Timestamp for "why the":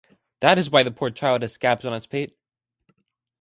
0.71-0.89